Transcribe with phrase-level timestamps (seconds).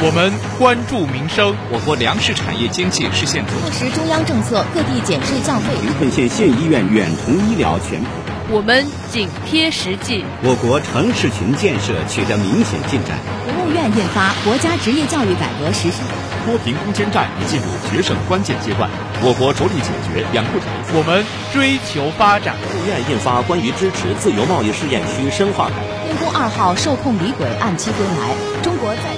[0.00, 1.52] 我们关注民生。
[1.72, 5.74] 我国粮食产业经济实现落实中央政策，各地减税降费。
[5.82, 8.08] 临汾县县医院远程医疗全普。
[8.48, 10.24] 我们紧贴实际。
[10.40, 13.18] 我国城市群建设取得明显进展。
[13.42, 15.98] 国务院印发《国家职业教育改革实施》。
[16.46, 18.88] 脱贫攻坚战已进入决胜关键阶段，
[19.20, 20.70] 我国着力解决两不产。
[20.94, 22.54] 我们追求发展。
[22.62, 26.06] 国务院印发关于支持自由贸易试验区深化改革。
[26.06, 28.32] 天宫二号受控离轨按期归来。
[28.62, 29.12] 中国在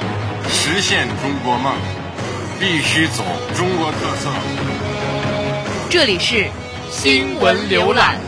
[0.52, 1.72] 实现中国梦，
[2.59, 3.22] 必须走
[3.56, 4.28] 中国特色。
[5.88, 6.48] 这里是
[6.90, 8.18] 新闻浏览。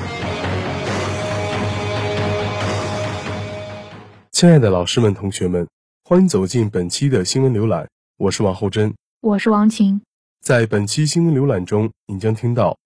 [4.30, 5.66] 亲爱的老师们、同学们，
[6.04, 7.88] 欢迎走进本期的新闻浏览。
[8.18, 10.00] 我是王厚珍，我是王晴。
[10.40, 12.76] 在本期新闻浏览中，您将听到：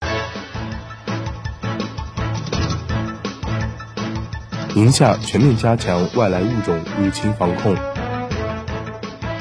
[4.73, 7.75] 宁夏全面加强外来物种入侵防控；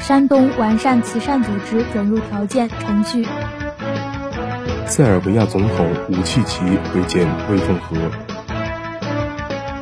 [0.07, 3.25] 山东完善慈善组织准入条件程序；
[4.87, 6.61] 塞尔维亚总统武契奇
[6.93, 7.97] 会见魏凤和；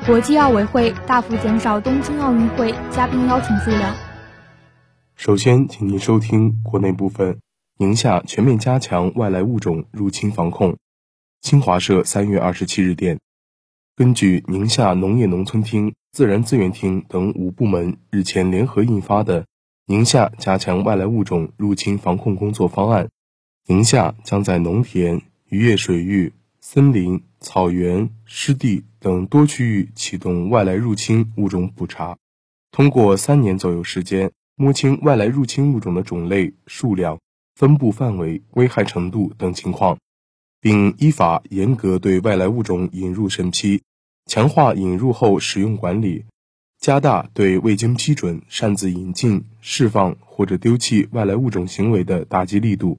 [0.06, 3.94] 国际奥委会大幅减少东京奥运会嘉宾邀请数量。
[5.14, 7.38] 首先，请您收听国内部分。
[7.76, 10.78] 宁夏全面加强外来物种入侵防控。
[11.42, 13.18] 新华社三月二十七日电，
[13.94, 19.42] 根据宁夏农业农村厅、自然资源厅等五部门日前联合印发的
[19.86, 23.04] 《宁夏加强外来物种入侵防控工作方案》，
[23.66, 32.16] 宁夏将在农田、渔业水域、森林、草原、湿地等多区域启动外来入侵物种普查，
[32.70, 34.32] 通过三年左右时间。
[34.56, 37.18] 摸清外来入侵物种的种类、数量、
[37.56, 39.98] 分布范围、危害程度等情况，
[40.60, 43.82] 并依法严格对外来物种引入审批，
[44.26, 46.24] 强化引入后使用管理，
[46.84, 52.98] 加大对未经批准擅自引进、释放或者丢弃外来物种行为的打击力度。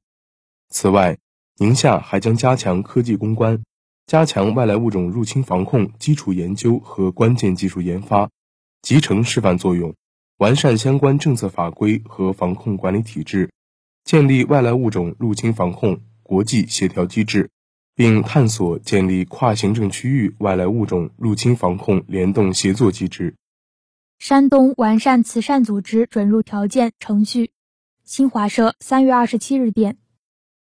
[0.69, 1.19] 此外，
[1.59, 3.62] 宁夏还将加强科技攻关，
[4.07, 8.31] 加强外来物种入侵防控基础研究和关键技术研发，
[8.81, 9.94] 集成示范作用。
[10.38, 13.52] 完善相关政策法规和防控管理体制，
[14.03, 17.52] 建立外来物种入侵防控国际协调机制，
[17.94, 23.35] 并探索建立跨行政区域外来物种入侵防控联动协作机制。
[24.18, 27.52] 山东完善慈善组织准入条件程序。
[28.03, 29.98] 新华社三月二十七日电，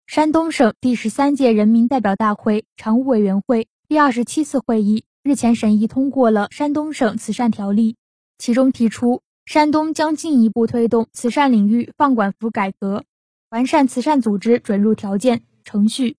[0.05, 7.93] 山东省第十三届人民代表大会常务委员会第二十七次会议日前审议通过了《山东省慈善条例》，
[8.37, 9.21] 其中提出。
[9.45, 13.05] 山东将进一步推动慈善领域放管服改革，
[13.49, 16.17] 完善慈善组织准入条件程序。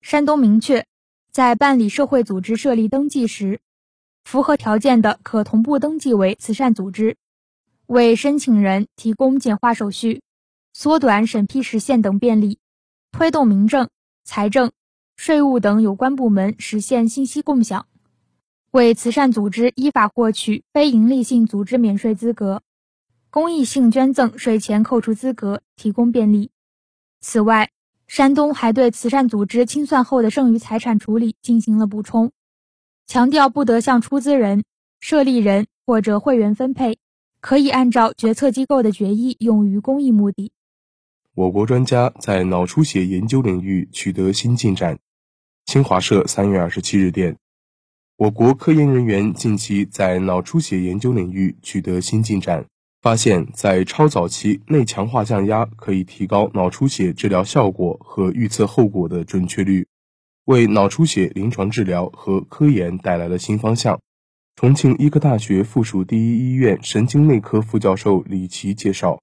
[0.00, 0.86] 山东明确，
[1.30, 3.60] 在办理社会组织设立登记时，
[4.30, 7.16] 符合条件的可同步登记为慈善组织，
[7.86, 10.22] 为申请人提供简化手续，
[10.72, 12.60] 缩短审批时限等便利，
[13.10, 13.88] 推动民政、
[14.22, 14.70] 财政、
[15.16, 17.88] 税务等有关部门实现信息共享，
[18.70, 22.62] 为慈善组织依法获取非营利性组织免税资格。
[23.30, 26.52] 公益性捐赠税前扣除资格提供便利。
[27.20, 27.68] 此外，
[28.06, 32.30] 山东还对慈善组织清算后的剩余财产处理进行了补充，
[33.10, 34.62] 强调不得向出资人、
[35.00, 36.98] 设立人或者会员分配，
[37.40, 40.52] 可以按照决策机构的决议用于公益目的。
[41.34, 45.00] 我国专家在脑出血研究领域取得新进展。
[45.66, 47.36] 新华社三月二十七日电，
[48.16, 52.64] 我国科研人员近期在脑出血研究领域取得新进展。
[53.02, 59.88] 发现，在超早期内强化降压可以提高脑出血治疗效果和预测后果的准确率，
[60.44, 64.00] 为脑出血临床治疗和科研带来了新方向。
[64.56, 69.20] 重庆医科大学附属第一医院神经内科副教授李琦介绍，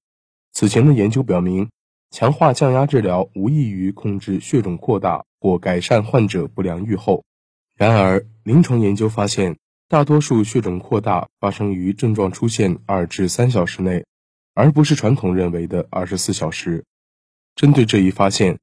[0.53, 1.69] 此前的研究表明，
[2.11, 7.23] 强化降压治疗无异于控制血肿扩大或改善患者不良预后。
[7.75, 9.57] 然而，临床研究发现。
[9.89, 14.03] 大多数血肿扩大发生于症状出现二至三小时内，
[14.53, 16.83] 而不是传统认为的二十四小时。
[17.55, 18.59] 针对这一发现，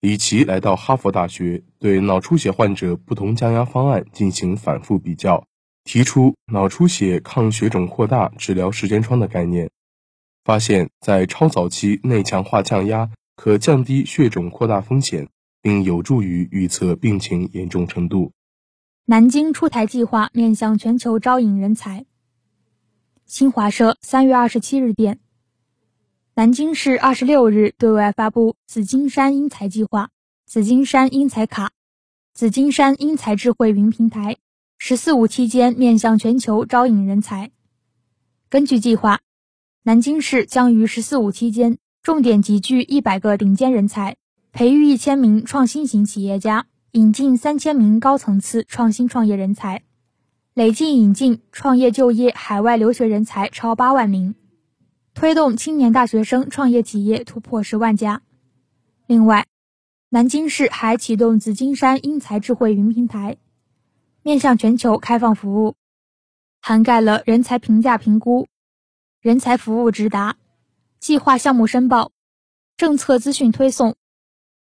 [0.00, 5.44] 李琦来到哈佛大学，对脑出血患者不同降压方案进行反复比较，
[5.84, 9.70] 提出脑出血抗血肿扩大治疗时间窗的概念。
[10.44, 15.28] 发现，在超早期内强化降压可降低血肿扩大风险，
[15.60, 18.30] 并有助于预测病情严重程度。
[19.06, 22.04] 南京出台计划面向全球招引人才。
[23.24, 25.18] 新华社三月二十七日电，
[26.38, 30.10] 南京市二十六日对外发布紫金山英才计划、
[30.44, 31.70] 紫金山英才卡、
[32.34, 34.36] 紫金山英才智慧云平台
[34.76, 37.52] ，“十四五”期间面向全球招引人才。
[38.50, 39.20] 根据计划，
[39.84, 44.16] 南京市将于“十四五”期间重点集聚一百个顶尖人才，
[44.52, 49.84] 培育一千名创新型企业家，引进三千名高层次创新创业人才，
[50.52, 54.34] 累计引进创业就业海外留学人才超八万名，
[55.16, 58.20] 推动青年大学生创业企业突破十万家。
[59.06, 59.46] 另外，
[60.10, 63.38] 南京市还启动紫金山英才智慧云平台，
[64.22, 65.74] 面向全球开放服务，
[66.60, 68.46] 涵盖了人才评价评估。
[69.22, 70.36] 人才服务直达、
[71.00, 72.12] 计划项目申报、
[72.76, 73.96] 政策资讯推送、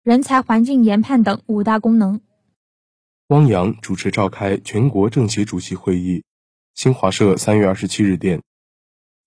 [0.05, 2.21] 人才环境研判等五大功能。
[3.27, 6.23] 汪洋主持召开全国政协主席会议。
[6.73, 8.43] 新华社三月二十七日电，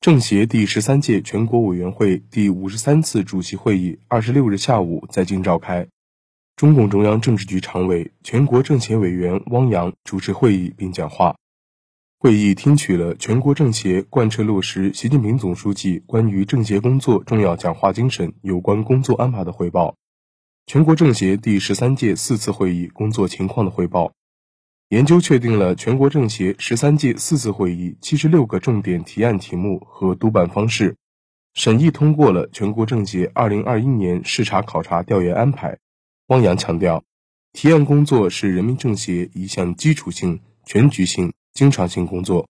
[0.02, 5.90] 政协第十三届全国委员会第五十三次主席会议二十六日下午在京召开，
[6.56, 11.36] 中共中央政治局常委、全国政协委员汪洋主持会议并讲话。
[12.18, 19.98] 会议听取了全国政协贯彻落实习近平总书记关于政协工作重要讲话精神有关工作安排的汇报，
[20.66, 24.14] 全国政协第十三届四次会议工作情况的汇报，
[24.90, 30.98] 研究确定了全国政协十三届四次会议七十六个重点提案题目和督办方式，
[31.54, 35.78] 审议通过了全国政协二零二一年视察考察调研安排。
[36.28, 37.04] 汪洋强调，
[37.54, 41.34] 提案工作是人民政协一项基础性、全局性。
[41.54, 42.48] 经常性工作，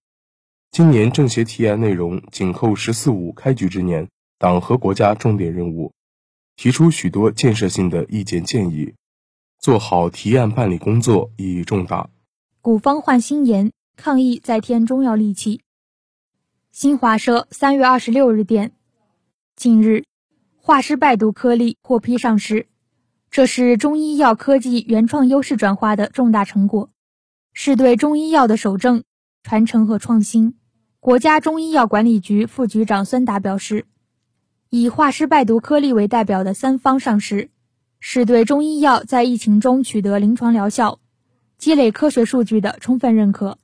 [0.71, 4.07] 今年政协提案内容紧扣“十四五”开局之年，
[4.37, 5.93] 党和国家重点任务，
[6.55, 8.93] 提出许多建设性的意见建议，
[9.57, 12.09] 做好提案办理工作意义重大。
[12.69, 15.61] 古方换新颜，抗疫再添中药利器。
[16.71, 18.73] 新华社三月二十六日电，
[19.55, 20.03] 近日，
[20.55, 22.67] 化师败毒颗粒获批上市，
[23.31, 26.91] 这是中医药科技原创优势转化的重大成果。
[27.53, 29.03] 是对中医药的守正、
[29.41, 30.53] 传承和创新。
[30.99, 33.87] 国家中医药管理局副局长孙达表示，
[34.69, 37.49] 以化湿败毒颗粒为代表的三方上市，
[37.99, 40.99] 是对中医药在疫情中取得临床疗效、
[41.59, 43.59] 积累科学数据的充分认可。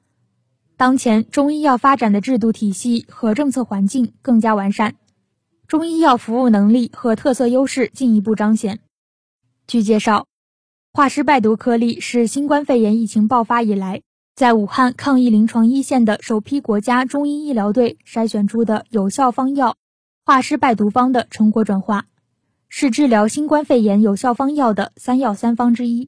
[0.77, 4.95] 当前中医药发展的制度体系和政策环境更加完善，
[5.67, 8.81] 中医药服务能力和特色优势进一步彰显。
[9.65, 10.27] 据介绍。
[10.93, 14.01] 化湿败毒颗粒是新冠肺炎疫情爆发以来，
[14.33, 19.75] 在武汉抗疫临床一线的首批国家中医医疗队筛选出的有效方药——
[20.23, 22.05] 化湿败毒方的成果转化，
[22.69, 26.07] 是治疗新冠肺炎有效方药的三药三方之一，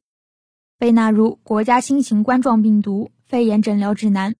[0.80, 4.36] 被纳入国家新型冠状病毒肺炎诊疗指南。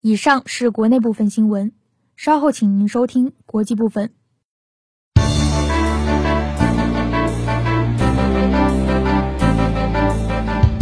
[0.00, 1.72] 以上是国内部分新闻，
[2.14, 4.12] 稍后请您收听国际部分。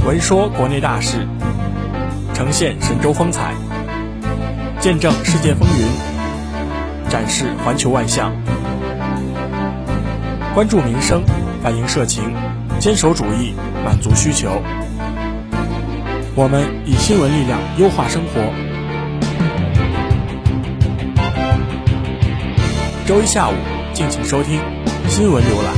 [0.05, 1.27] 闻说国内大事，
[2.35, 3.55] 呈现神州风采，
[4.79, 8.31] 见证世界风云，展示环球万象，
[10.55, 11.25] 关注民生，
[11.63, 12.23] 反映社情，
[12.79, 13.53] 坚守主义，
[13.85, 14.63] 满足需求。
[16.37, 18.41] 我们以新闻力量优化生活。
[23.07, 23.55] 周一下午，
[23.93, 24.61] 敬请收听
[25.09, 25.75] 新闻浏览。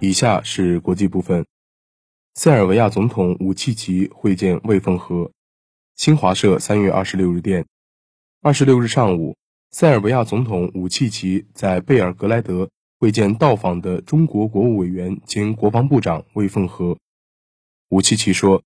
[0.00, 1.44] 以下是国际部分。
[2.34, 5.30] 塞尔维亚总统武契奇会见魏凤和。
[5.96, 7.66] 新华社三月二十六日电，
[8.40, 9.36] 二十六日上午，
[9.70, 16.96] 塞尔维亚总统武契奇在贝尔格莱德会见到访的中国国务委员兼国防部长魏凤和。
[17.90, 18.62] 武契奇说：“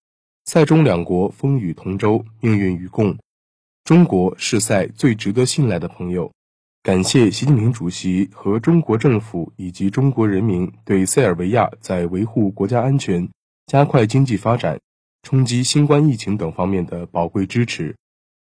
[0.46, 3.18] 塞中两国风雨同舟，命运与共，
[3.84, 6.30] 中国是塞最值得信赖的朋友。”
[6.84, 13.28] 感谢习近平主席和中国政府以及中国人民对塞尔维亚在维护国家安全、
[13.66, 14.80] 加快经济发展、
[15.22, 17.96] 冲击新冠疫情等方面的宝贵支持。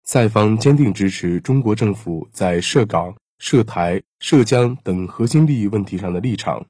[0.05, 6.67] 塞方坚定支持中国政府在涉港、涉台、涉疆等核心利益问题上的立场，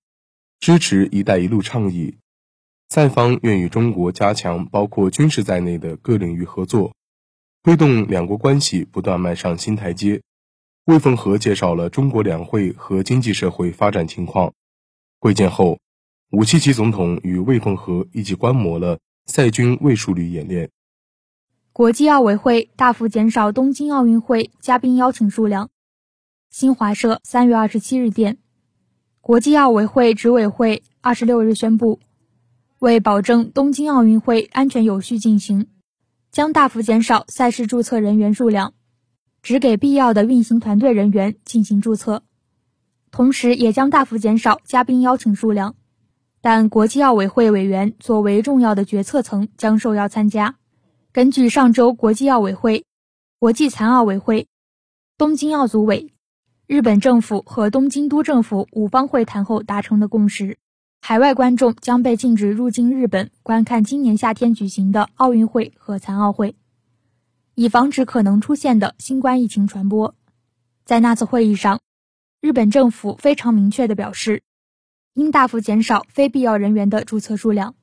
[0.60, 2.14] 支持“一带一路”倡议。
[2.90, 6.94] 塞方愿与中国加强包括军事在内的各领域合作，
[7.62, 10.20] 推动两国关系不断迈上新台阶。
[10.84, 14.52] 魏凤和介绍了中国两会和经济社会发展情况。
[15.20, 15.78] 会见后，
[16.32, 20.68] 武契奇总统与魏凤和一起观摩了塞军卫戍旅演练。
[21.74, 25.70] 国际奥委会大幅减少东京奥运会嘉宾邀请数量。
[26.50, 28.36] 新华社三月二十七日电，
[29.22, 31.98] 国际奥委会执委会二十六日宣布，
[32.78, 35.68] 为保证东京奥运会安全有序进行，
[36.30, 38.74] 将大幅减少赛事注册人员数量。
[39.40, 42.22] 只给必要的运行团队人员进行注册，
[43.10, 45.74] 同时也将大幅减少嘉宾邀请数量。
[46.42, 50.56] 但国际奥委会委员作为重要的决策层将受邀参加，
[51.14, 52.86] 根据上周国际奥委会、
[53.38, 54.48] 国际残奥委会、
[55.18, 56.10] 东京奥组委、
[56.66, 60.56] 日本政府和东京都政府五方会谈后达成的共识，
[61.02, 66.56] 海外观众将被禁止入境日本观看今年夏天举行的奥运会和残奥会，
[67.56, 70.14] 以防止可能出现的新冠疫情传播。
[70.86, 71.78] 在那次会议上，
[72.40, 74.42] 日本政府非常明确地表示，
[75.12, 77.74] 应大幅减少非必要人员的注册数量。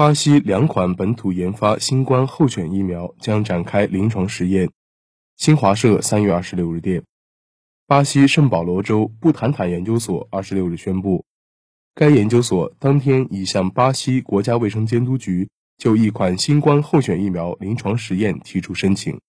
[0.00, 4.70] 巴西两款本土研发新冠候选疫苗将展开临床实验。
[5.36, 7.04] 新华社三月二十六日电，
[7.86, 11.26] 巴西圣保罗州布坦坦研究所二十六日宣布，
[11.94, 19.20] 该研究所当天已向巴西国家卫生监督局就一款新冠候选疫苗临床实验提出申请。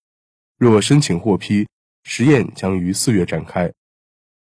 [0.58, 1.68] 若申请获批，
[2.06, 3.74] 实验将于四月展开。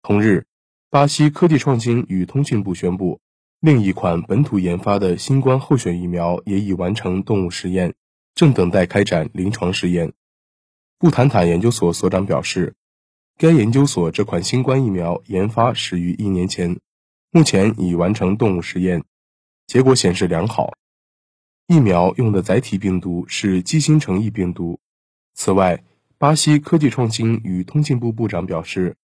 [0.03, 0.47] 同日，
[0.89, 3.19] 巴西科技创新与通讯部宣布，
[3.65, 7.95] 另一款本土研发的新冠候选疫苗也已完成动物实验，
[8.35, 10.15] 正等待开展临床试验。
[10.99, 12.75] 布坦坦研究所所长表示，
[13.39, 16.81] 该研究所这款新冠疫苗研发始于一年前，
[17.31, 19.05] 目前已完成动物实验，
[19.69, 20.73] 结果显示良好。
[21.69, 24.81] 疫苗用的载体病毒是鸡心城疫病毒。
[25.35, 25.85] 此外，
[26.19, 28.97] 巴西科技创新与通信部部长表示，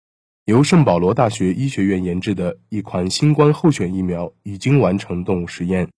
[0.49, 5.91] 由圣保罗大学医学院研制的一款新冠候选疫苗已经完成动物实验，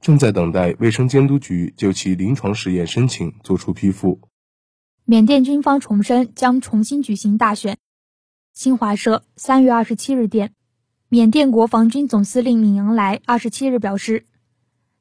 [0.00, 4.20] 正在等待卫生监督局就其临床实验申请作出批复。
[5.04, 7.78] 缅甸军方重申将重新举行大选。
[8.54, 10.52] 新华社三月二十七日电，
[11.08, 14.24] 缅甸国防军总司令敏昂莱二十七日表示，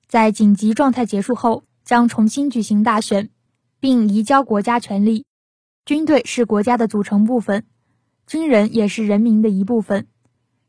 [0.08, 3.30] 在紧急状态结束后将重新举行大选，
[3.80, 5.26] 并移交国家权力。
[5.86, 7.66] 军队是国家的组成部分，
[8.30, 10.06] 军人也是人民的一部分。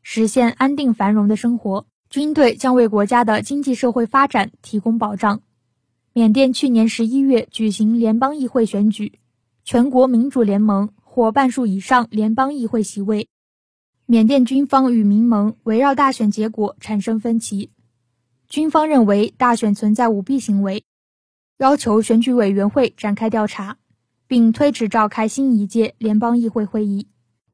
[0.01, 5.43] 实现安定繁荣的生活，军队将为国家的经济社会发展提供保障。
[6.11, 9.19] 缅甸去年十一月举行联邦议会选举，
[9.63, 13.27] 全国民主联盟获半数以上联邦议会席位。
[14.07, 17.69] 缅甸军方与民盟围绕大选结果产生分歧，
[18.49, 20.83] 军方认为大选存在舞弊行为，
[21.59, 23.77] 要求选举委员会展开调查。
[24.25, 27.07] 并推迟召开新一届联邦议会会议。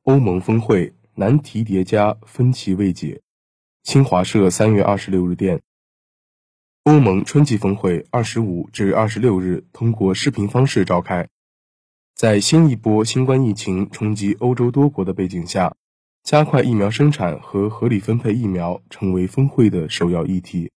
[0.08, 3.22] 欧盟峰会难题叠加，分歧未解。
[3.84, 5.62] 新华社三月二十六日电，
[6.84, 11.28] 欧盟春季峰会二十五至二十六日通过视频方式召开。
[12.16, 15.76] 在新一波新冠疫情冲击欧洲多国的背景下，
[16.24, 20.72] 加快疫苗生产和合理分配疫苗成为峰会的首要议题。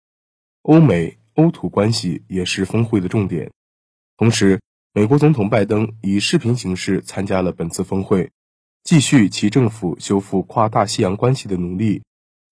[0.64, 3.52] 欧美欧土关系也是峰会的重点，
[4.18, 4.60] 同时。
[4.92, 8.32] 美国总统拜登以视频形式参加了本次峰会，
[8.90, 12.02] 继续其政府修复跨大西洋关系的努力，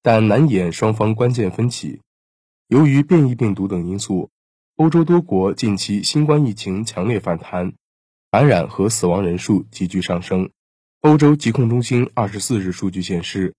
[0.03, 1.99] 但难掩双方关键分歧。
[2.67, 4.29] 由于变异病毒等因素，
[4.75, 7.73] 欧洲多国近期新冠疫情强烈反弹，
[8.29, 10.51] 感染和死亡人数急剧上升。
[11.01, 13.55] 欧洲疾控中心二十四日数据显示，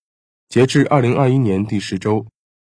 [0.49, 2.27] 截至二零二一年第十周，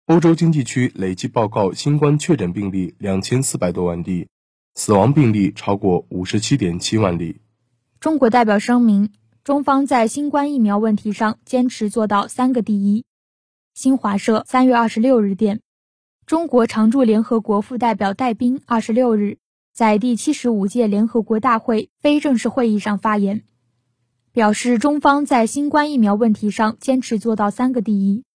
[0.05, 4.29] 欧洲经济区累计报告新冠确诊病例两千四百多万例。
[4.73, 7.41] 死亡病例超过五十七点七万例。
[7.99, 9.11] 中国代表声明，
[9.47, 13.05] 中方在新冠疫苗问题上坚持做到三个第一。
[13.73, 15.61] 新华社三月二十六日电，
[16.25, 19.37] 中国常驻联合国副代表戴斌二十六日
[19.71, 23.45] 在第七十五届联合国大会非正式会议上发言，
[24.33, 28.25] 表示中方在新冠疫苗问题上坚持做到三个第一。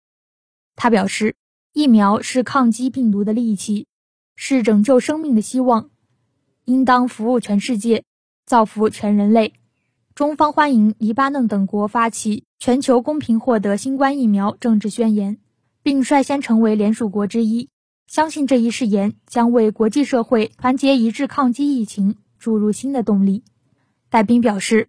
[0.77, 1.37] 他表示，
[1.75, 3.87] 疫苗是抗击病毒的利器，
[4.35, 5.91] 是拯救生命的希望。
[6.65, 8.03] 应当服务全世界，
[8.47, 9.53] 造福全人类。
[10.15, 15.39] 中方欢迎黎巴嫩等国发起全球公平获得新冠疫苗政治宣言，
[15.83, 17.71] 并率先成为联署国之一。
[18.07, 23.43] 相信这一誓言将为国际社会团结一致抗击疫情注入新的动力。
[24.11, 24.89] 戴斌表示，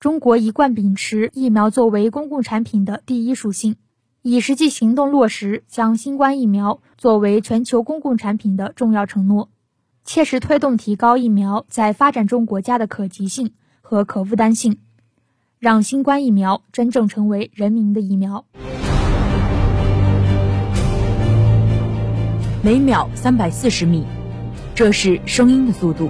[0.00, 3.76] 中国一贯秉持疫苗作为公共产品的第一属性，
[4.22, 9.48] 以实际行动落实将新冠疫苗作为全球公共产品的重要承诺。
[10.04, 13.54] 切实推动提高疫苗在发展中国家的可及性
[13.88, 14.78] 和可负担性，
[15.60, 18.44] 让新冠疫苗真正成为人民的疫苗。
[22.64, 24.04] 每秒三百四十米，
[24.74, 26.08] 这是声音的速度；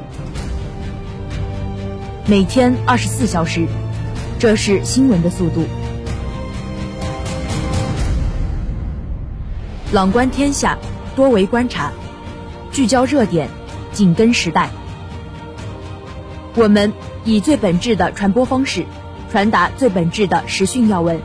[2.27, 3.67] 每天二十四小时，
[4.39, 5.67] 这是新闻的速度。
[9.93, 10.79] 朗观天下，
[11.15, 11.93] 多维观察，
[12.73, 13.51] 聚焦热点。
[13.93, 14.71] 紧跟时代，
[16.55, 16.93] 我们
[17.29, 18.87] 以最本质的传播方式，
[19.33, 21.21] 传达最本质的时讯要闻。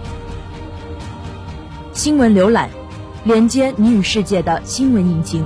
[1.94, 2.72] 新闻浏览，
[3.24, 5.46] 连接你与世界的新闻引擎。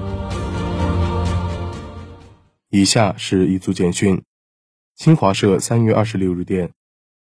[2.69, 4.23] 以下是一组简讯。
[4.95, 6.71] 新华社三月二十六日电，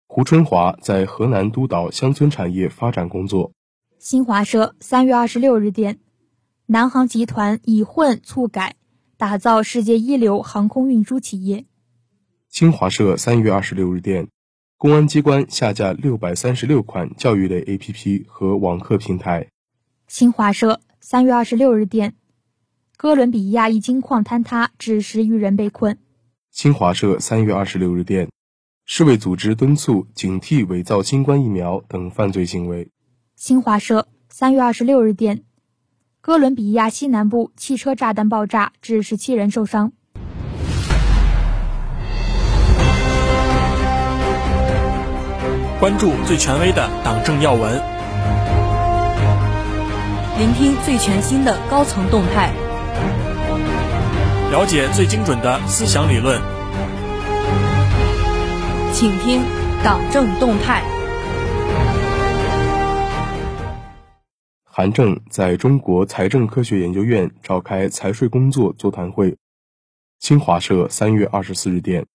[0.06, 3.52] 胡春华在河南督导乡村产业发展工作。
[3.98, 6.00] 新华社三月二十六日电，
[6.66, 8.74] 南航集团以混促改，
[9.16, 11.64] 打造世界一流航空运输企业。
[12.52, 14.28] 新华社三月二十六日电，
[14.76, 19.48] 公安机关下架六百三十六款教育类 APP 和网课平台。
[20.06, 22.12] 新华社三月二十六日电。
[22.98, 25.96] 哥伦比亚一金矿坍塌，致十余人被困。
[26.50, 28.28] 新华社三月二十六日电，
[28.84, 32.90] 世卫组织敦促警惕伪造新冠疫苗等犯罪行为。
[33.34, 35.44] 新华社三月二十六日电，
[36.20, 39.94] 哥伦比亚西南部汽车炸弹爆炸，致十七人受伤。
[45.82, 47.74] 关注最权威的党政要闻，
[50.38, 52.52] 聆听最全新的高层动态。
[54.52, 56.40] 了解最精准的思想理论，
[58.92, 59.42] 请听
[59.82, 60.84] 党政动态。
[64.62, 69.36] 韩正在中国财政科学研究院召开财税工作座谈会。
[70.20, 72.06] 新华社三月二十四日电，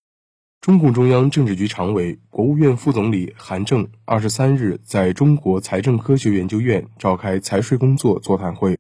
[0.62, 8.78] 中共中央政治局常委、国务院副总理韩正二十三日在中国财政科学研究院召开财税工作座谈会。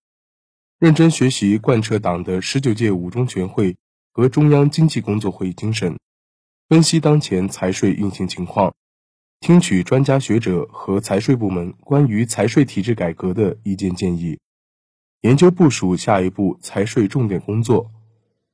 [0.79, 3.75] 认真学习贯彻党的十九届五中全会
[4.11, 5.97] 和中央经济工作会议精神，
[6.67, 8.73] 分析当前财税运行情况，
[9.39, 14.37] 听取专家学者和财税部门关于财税体制改革的意见建议，
[15.21, 17.89] 研究部署下一步财税重点工作。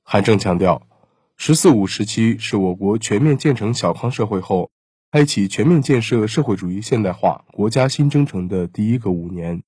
[0.03, 0.81] 韩正强调
[1.35, 4.71] ，“十四五”时期是我国全面建成小康社会后，
[5.11, 9.61] 开启全面建设社会主义现代化国家新征程的第一个五年。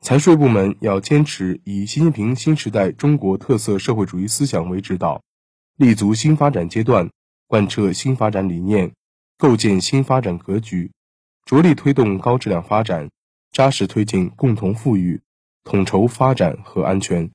[0.00, 5.22] 财税部门要坚持以习近平新时代中国特色社会主义思想为指导，
[5.76, 7.08] 立足新发展阶段，
[7.46, 8.92] 贯彻新发展理念，
[9.38, 10.90] 构建新发展格局，
[11.44, 13.08] 着力推动高质量发展，
[13.52, 15.20] 扎实推进共同富裕，
[15.64, 17.30] 统筹发展和安全，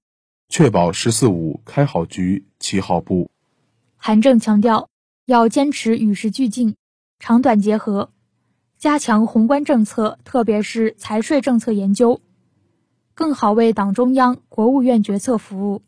[0.50, 3.32] 确保“十四五”开好局、起好步。
[4.04, 4.90] 韩正强调，
[5.28, 6.76] 要坚持与时俱进、
[7.20, 8.10] 长短结合，
[8.80, 12.20] 加强宏观政策，特别是财税政策研究。
[13.14, 15.84] 更好为党中央、国务院决策服务。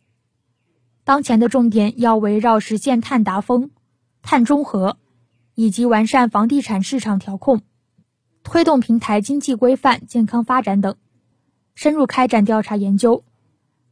[1.03, 3.71] 当前的重点要围绕实现碳达峰、
[4.21, 4.99] 碳中和，
[5.55, 7.61] 以及完善房地产市场调控、
[8.43, 10.97] 推动平台经济规范健康发展等，
[11.73, 13.23] 深入开展调查研究。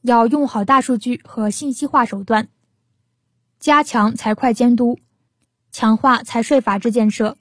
[0.04, 2.50] 要用好大数据和信息化手段，
[3.62, 4.98] 加强财会监督，
[5.72, 7.38] 强化财税法治建设，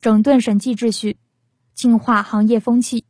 [0.00, 1.18] 整顿审计秩序，
[1.74, 3.04] 净化行业风气。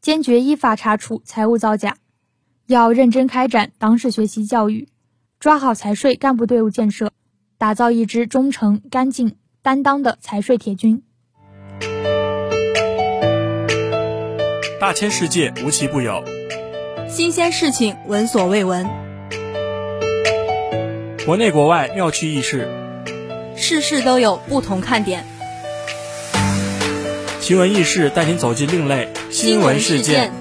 [0.00, 1.98] 坚决依法查处财务造假，
[2.66, 4.88] 要认真开展党史学习教育，
[5.38, 7.12] 抓好财税干部队伍建设，
[7.58, 11.02] 打造一支忠诚、干净、担当的财税铁军。
[14.80, 16.24] 大千世界无奇不有，
[17.06, 18.86] 新鲜事情闻所未闻，
[21.28, 22.66] 国内国外妙趣轶事，
[23.54, 25.26] 事事都有不同看点。
[27.38, 30.32] 奇闻异事带您走进另类新闻事件。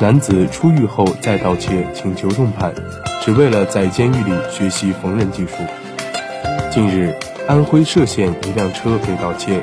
[0.00, 2.72] 男子出狱后再盗窃，请求重判，
[3.22, 5.52] 只为了在监狱里学习缝纫技术。
[6.70, 7.14] 近日，
[7.46, 9.60] 安徽歙县一辆车被盗窃，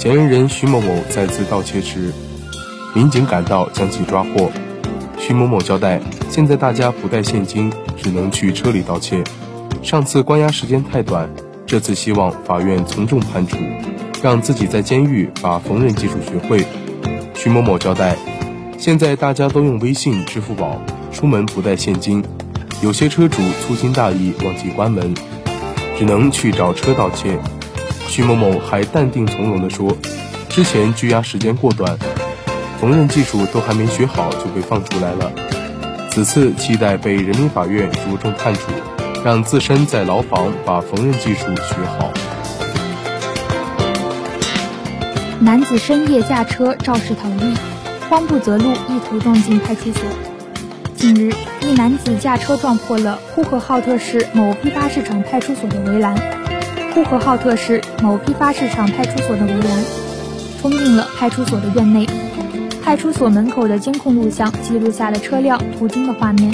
[0.00, 2.10] 嫌疑人徐某某再次盗窃时，
[2.94, 4.50] 民警赶到将其抓获。
[5.18, 6.00] 徐某某交代。
[6.30, 9.22] 现在大家不带现金，只能去车里盗窃。
[9.82, 11.28] 上次关押时间太短，
[11.66, 13.58] 这次希望法院从重判处，
[14.22, 16.64] 让自己在监狱把缝纫技术学会。
[17.34, 18.16] 徐某某交代，
[18.78, 20.80] 现在大家都用微信、支付宝，
[21.12, 22.24] 出门不带现金，
[22.82, 25.14] 有些车主粗心大意忘记关门，
[25.98, 27.38] 只能去找车盗窃。
[28.10, 29.96] 徐某某还淡定从容地说，
[30.48, 31.96] 之前拘押时间过短，
[32.80, 35.30] 缝纫技术都还没学好就被放出来了。
[36.10, 38.62] 此次期待被人民法院着重判处，
[39.24, 42.10] 让自身在牢房把缝纫技术学好。
[45.38, 47.54] 男子深夜驾车肇事逃逸，
[48.10, 50.02] 慌不择路，一头撞进派出所。
[50.96, 56.39] 近日，一男子驾车撞破了呼和浩特市某批发市场派出所的围栏。
[56.94, 59.84] 呼和浩特市某批发市场派出所的围栏
[60.60, 62.06] 冲进了派出所的院内。
[62.82, 66.52] 派出所门口的监控录像记录下了车辆途经的画面。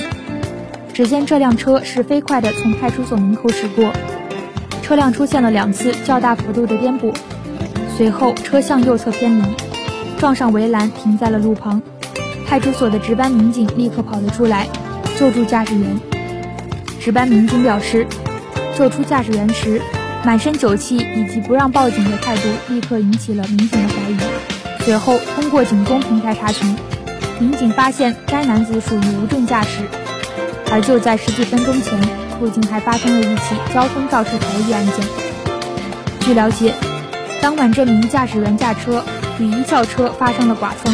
[0.93, 3.93] 只见这辆车是飞快地从派出所门口驶过，
[4.83, 7.15] 车辆出现了两次较大幅度的颠簸，
[7.97, 9.43] 随后车向右侧偏离，
[10.19, 11.81] 撞上围栏，停在了路旁。
[12.47, 14.69] 派出所的值班民警立刻跑了出来，
[15.19, 15.99] 救助驾驶员。
[17.01, 18.07] 值班民警表示，
[18.77, 19.81] 救出驾驶员时，
[20.27, 24.17] 满身酒气以及不让报警的态度，立刻引起了民警的怀疑。
[24.85, 26.75] 随后通过警工平台查询，
[27.39, 29.85] 民警发现该男子属于无证驾驶。
[30.73, 31.97] 而就在十几分钟前，
[32.41, 34.95] 附近还发生了一起交通肇事逃逸案件。
[36.23, 36.75] 据了解，
[37.41, 39.05] 当晚这名驾驶员驾车
[39.39, 40.93] 与一轿车发生了剐蹭，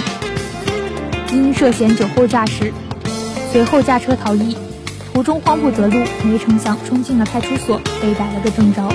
[1.33, 2.71] 因涉嫌酒后驾驶，
[3.51, 4.59] 随后驾车逃逸。
[5.13, 8.89] 途中慌不择路，没成想冲进了派出所，被逮了个正着。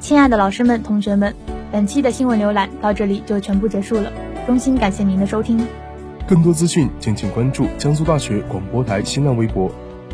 [0.00, 1.34] 亲爱的老师们、同学们，
[1.70, 4.10] 本期的新闻浏览到这里就全部结束了，
[4.46, 5.60] 衷心感谢您的收听。
[6.26, 9.70] 更多资讯，敬请关注江苏大学广播台新浪微博，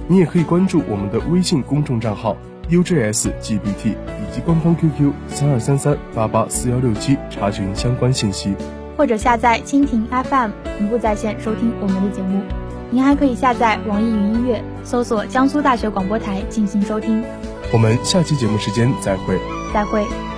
[0.09, 2.37] 你也可以关注我们的微信公众账号。
[2.71, 8.55] UJSGBT 以及官方 QQ 三二三三八八四幺六七查询相关信息，
[8.97, 12.43] 或者下载蜻蜓 FM 同步在线收听我们的节目。
[12.91, 17.23] 您还可以下载网易云音乐，搜索江苏大学广播台进行收听。
[17.73, 19.39] 我们下期节目时间再会。
[19.73, 20.30] 再会。